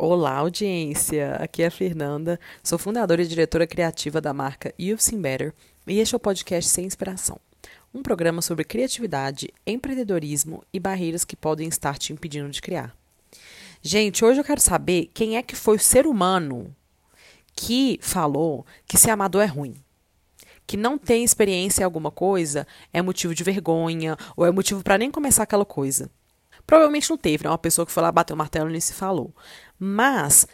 [0.00, 1.34] Olá, audiência!
[1.40, 5.52] Aqui é a Fernanda, sou fundadora e diretora criativa da marca You've Seen Better
[5.88, 7.36] e este é o podcast Sem Inspiração,
[7.92, 12.96] um programa sobre criatividade, empreendedorismo e barreiras que podem estar te impedindo de criar.
[13.82, 16.72] Gente, hoje eu quero saber quem é que foi o ser humano
[17.56, 19.74] que falou que ser amador é ruim.
[20.64, 24.96] Que não tem experiência em alguma coisa é motivo de vergonha ou é motivo para
[24.96, 26.08] nem começar aquela coisa.
[26.68, 27.50] Provavelmente não teve, né?
[27.50, 29.34] Uma pessoa que foi lá bater o martelo e falou.
[29.78, 30.46] Mas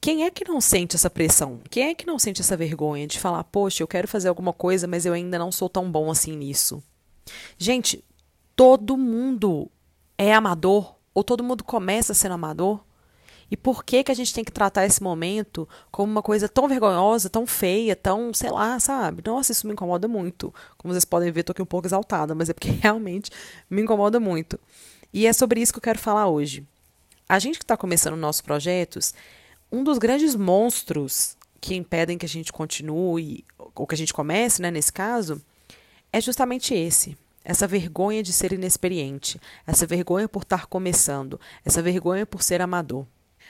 [0.00, 1.58] quem é que não sente essa pressão?
[1.68, 4.86] Quem é que não sente essa vergonha de falar, poxa, eu quero fazer alguma coisa,
[4.86, 6.80] mas eu ainda não sou tão bom assim nisso?
[7.58, 8.04] Gente,
[8.54, 9.68] todo mundo
[10.16, 12.80] é amador, ou todo mundo começa sendo amador.
[13.50, 16.68] E por que que a gente tem que tratar esse momento como uma coisa tão
[16.68, 19.20] vergonhosa, tão feia, tão, sei lá, sabe?
[19.26, 20.54] Nossa, isso me incomoda muito.
[20.78, 23.32] Como vocês podem ver, tô aqui um pouco exaltada, mas é porque realmente
[23.68, 24.60] me incomoda muito.
[25.16, 26.62] E é sobre isso que eu quero falar hoje.
[27.26, 29.14] A gente que está começando nossos projetos,
[29.72, 33.42] um dos grandes monstros que impedem que a gente continue,
[33.74, 35.40] ou que a gente comece, né, nesse caso,
[36.12, 37.16] é justamente esse.
[37.42, 43.06] Essa vergonha de ser inexperiente, essa vergonha por estar começando, essa vergonha por ser amador.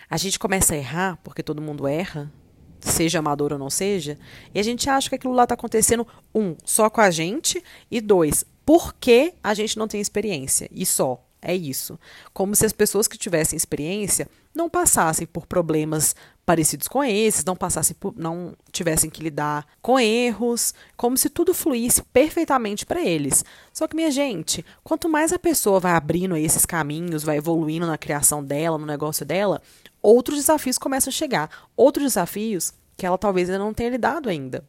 [0.09, 2.33] A gente começa a errar, porque todo mundo erra,
[2.79, 4.17] seja amador ou não seja,
[4.55, 8.01] e a gente acha que aquilo lá está acontecendo, um, só com a gente, e
[8.01, 11.26] dois, porque a gente não tem experiência, e só.
[11.49, 11.97] É isso.
[12.33, 17.55] Como se as pessoas que tivessem experiência não passassem por problemas parecidos com esses, não
[17.55, 23.45] passassem por, não tivessem que lidar com erros, como se tudo fluísse perfeitamente para eles.
[23.73, 27.97] Só que minha gente, quanto mais a pessoa vai abrindo esses caminhos, vai evoluindo na
[27.97, 29.63] criação dela, no negócio dela,
[30.03, 34.65] outros desafios começam a chegar, outros desafios que ela talvez ainda não tenha lidado ainda.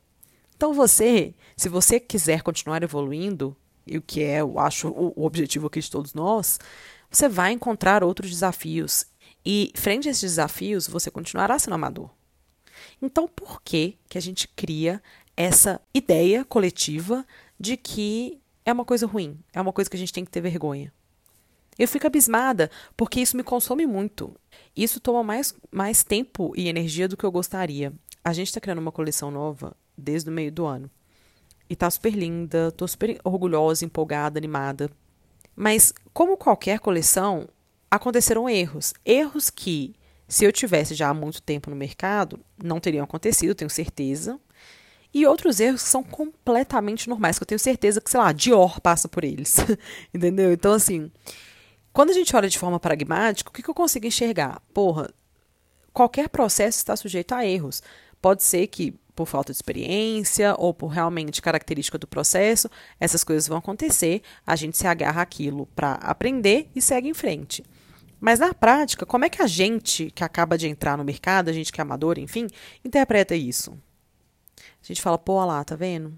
[0.55, 3.57] Então você, se você quiser continuar evoluindo,
[3.87, 6.59] e o que é, eu acho, o objetivo aqui de todos nós,
[7.09, 9.05] você vai encontrar outros desafios.
[9.45, 12.09] E frente a esses desafios, você continuará sendo amador.
[13.01, 15.01] Então, por que, que a gente cria
[15.35, 17.25] essa ideia coletiva
[17.59, 20.41] de que é uma coisa ruim, é uma coisa que a gente tem que ter
[20.41, 20.91] vergonha?
[21.77, 24.35] Eu fico abismada porque isso me consome muito.
[24.75, 27.93] Isso toma mais, mais tempo e energia do que eu gostaria.
[28.23, 30.89] A gente está criando uma coleção nova desde o meio do ano.
[31.69, 34.89] E tá super linda, tô super orgulhosa, empolgada, animada.
[35.55, 37.47] Mas, como qualquer coleção,
[37.89, 38.93] aconteceram erros.
[39.05, 39.95] Erros que,
[40.27, 44.39] se eu tivesse já há muito tempo no mercado, não teriam acontecido, tenho certeza.
[45.13, 48.79] E outros erros que são completamente normais, que eu tenho certeza que, sei lá, Dior
[48.79, 49.57] passa por eles.
[50.13, 50.51] Entendeu?
[50.53, 51.11] Então, assim,
[51.91, 54.61] quando a gente olha de forma pragmática, o que, que eu consigo enxergar?
[54.73, 55.09] Porra,
[55.91, 57.81] qualquer processo está sujeito a erros.
[58.21, 62.69] Pode ser que por falta de experiência ou por realmente característica do processo,
[62.99, 67.65] essas coisas vão acontecer, a gente se agarra aquilo para aprender e segue em frente.
[68.19, 71.53] Mas na prática, como é que a gente que acaba de entrar no mercado, a
[71.53, 72.45] gente que é amador, enfim,
[72.85, 73.75] interpreta isso?
[74.55, 76.15] A gente fala, pô, lá, tá vendo?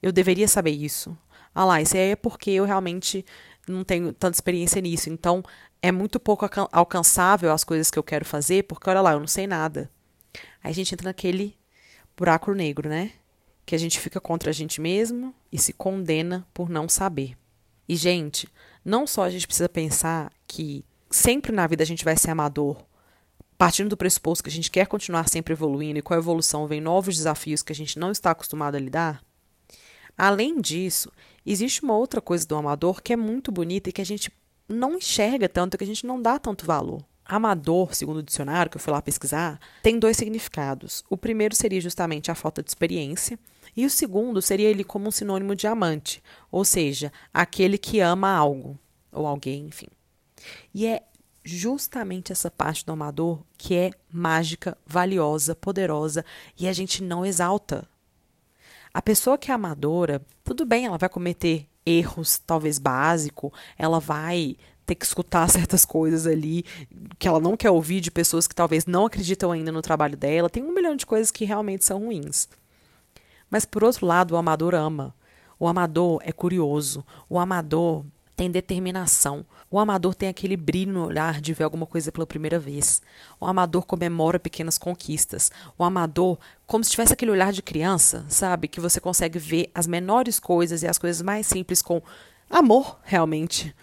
[0.00, 1.18] Eu deveria saber isso.
[1.52, 3.24] Ah lá, isso aí é porque eu realmente
[3.66, 5.10] não tenho tanta experiência nisso.
[5.10, 5.42] Então,
[5.82, 9.26] é muito pouco alcançável as coisas que eu quero fazer, porque olha lá, eu não
[9.26, 9.90] sei nada.
[10.62, 11.56] Aí a gente entra naquele
[12.16, 13.12] buraco negro, né?
[13.66, 17.36] Que a gente fica contra a gente mesmo e se condena por não saber.
[17.88, 18.48] E, gente,
[18.84, 22.82] não só a gente precisa pensar que sempre na vida a gente vai ser amador,
[23.56, 26.80] partindo do pressuposto que a gente quer continuar sempre evoluindo e com a evolução vem
[26.80, 29.22] novos desafios que a gente não está acostumado a lidar.
[30.16, 31.10] Além disso,
[31.44, 34.30] existe uma outra coisa do amador que é muito bonita e que a gente
[34.68, 37.04] não enxerga tanto, que a gente não dá tanto valor.
[37.24, 41.04] Amador, segundo o dicionário que eu fui lá pesquisar, tem dois significados.
[41.08, 43.38] O primeiro seria justamente a falta de experiência,
[43.76, 48.30] e o segundo seria ele como um sinônimo de amante, ou seja, aquele que ama
[48.30, 48.78] algo
[49.10, 49.88] ou alguém, enfim.
[50.72, 51.02] E é
[51.44, 56.24] justamente essa parte do amador que é mágica, valiosa, poderosa
[56.58, 57.86] e a gente não exalta.
[58.92, 64.56] A pessoa que é amadora, tudo bem, ela vai cometer erros, talvez básico, ela vai
[64.86, 66.64] ter que escutar certas coisas ali
[67.18, 70.50] que ela não quer ouvir de pessoas que talvez não acreditam ainda no trabalho dela.
[70.50, 72.48] Tem um milhão de coisas que realmente são ruins.
[73.50, 75.14] Mas por outro lado, o amador ama.
[75.58, 77.04] O amador é curioso.
[77.28, 78.04] O amador
[78.36, 79.44] tem determinação.
[79.70, 83.00] O amador tem aquele brilho no olhar de ver alguma coisa pela primeira vez.
[83.40, 85.50] O amador comemora pequenas conquistas.
[85.78, 88.68] O amador, como se tivesse aquele olhar de criança, sabe?
[88.68, 92.02] Que você consegue ver as menores coisas e as coisas mais simples com
[92.50, 93.74] amor, realmente.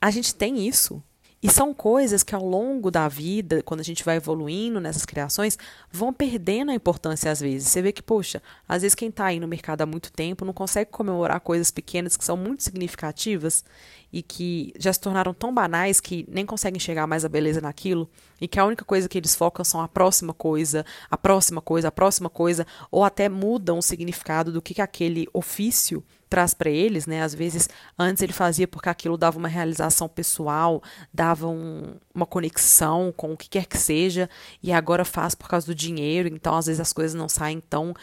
[0.00, 1.02] A gente tem isso.
[1.44, 5.58] E são coisas que ao longo da vida, quando a gente vai evoluindo nessas criações,
[5.92, 7.68] vão perdendo a importância às vezes.
[7.68, 10.54] Você vê que, poxa, às vezes quem está aí no mercado há muito tempo não
[10.54, 13.62] consegue comemorar coisas pequenas que são muito significativas
[14.10, 18.08] e que já se tornaram tão banais que nem conseguem chegar mais a beleza naquilo
[18.40, 21.88] e que a única coisa que eles focam são a próxima coisa, a próxima coisa,
[21.88, 26.02] a próxima coisa, ou até mudam o significado do que, que aquele ofício
[26.34, 27.22] traz para eles, né?
[27.22, 30.82] Às vezes, antes ele fazia porque aquilo dava uma realização pessoal,
[31.12, 34.28] dava um, uma conexão com o que quer que seja,
[34.60, 37.94] e agora faz por causa do dinheiro, então às vezes as coisas não saem tão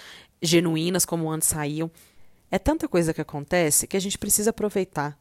[0.41, 1.91] genuínas como antes saíam.
[2.49, 5.19] É tanta coisa que acontece que a gente precisa aproveitar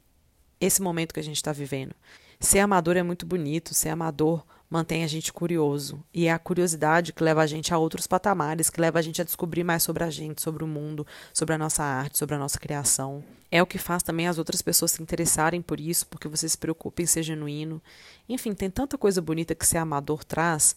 [0.60, 1.96] esse momento que a gente está vivendo.
[2.38, 6.00] Ser amador é muito bonito, ser amador mantém a gente curioso.
[6.14, 9.20] E é a curiosidade que leva a gente a outros patamares, que leva a gente
[9.20, 12.38] a descobrir mais sobre a gente, sobre o mundo, sobre a nossa arte, sobre a
[12.38, 13.24] nossa criação.
[13.50, 16.56] É o que faz também as outras pessoas se interessarem por isso, porque você se
[16.56, 17.82] preocupa em ser genuíno.
[18.28, 20.76] Enfim, tem tanta coisa bonita que ser amador traz,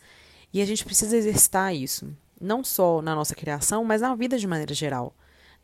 [0.52, 2.12] e a gente precisa exercitar isso.
[2.42, 5.16] Não só na nossa criação, mas na vida de maneira geral.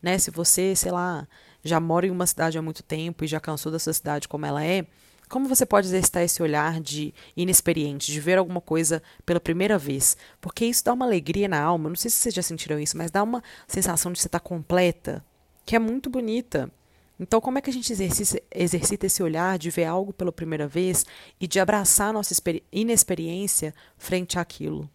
[0.02, 0.18] Né?
[0.20, 1.28] Se você, sei lá,
[1.64, 4.46] já mora em uma cidade há muito tempo e já cansou da sua cidade como
[4.46, 4.86] ela é,
[5.30, 10.18] como você pode exercitar esse olhar de inexperiente, de ver alguma coisa pela primeira vez?
[10.42, 11.88] Porque isso dá uma alegria na alma.
[11.88, 15.24] Não sei se vocês já sentiram isso, mas dá uma sensação de você estar completa,
[15.66, 16.72] que é muito bonita.
[17.20, 21.06] Então, como é que a gente exercita esse olhar de ver algo pela primeira vez
[21.40, 22.34] e de abraçar a nossa
[22.72, 24.90] inexperiência frente àquilo?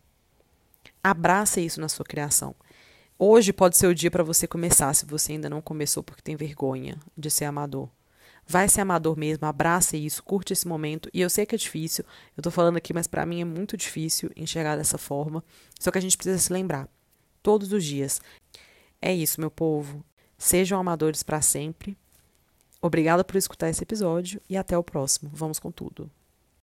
[1.02, 2.54] Abraça isso na sua criação.
[3.18, 6.34] Hoje pode ser o dia para você começar, se você ainda não começou porque tem
[6.34, 7.88] vergonha de ser amador.
[8.46, 11.08] Vai ser amador mesmo, abraça isso, curte esse momento.
[11.12, 12.04] E eu sei que é difícil,
[12.36, 15.42] eu tô falando aqui, mas para mim é muito difícil enxergar dessa forma.
[15.78, 16.88] Só que a gente precisa se lembrar,
[17.42, 18.20] todos os dias.
[19.00, 20.04] É isso, meu povo.
[20.36, 21.96] Sejam amadores para sempre.
[22.80, 25.30] Obrigada por escutar esse episódio e até o próximo.
[25.32, 26.10] Vamos com tudo.